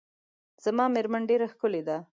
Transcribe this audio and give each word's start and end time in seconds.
زما 0.63 0.85
میرمن 0.93 1.21
ډیره 1.29 1.45
ښکلې 1.53 1.81
ده. 1.87 1.97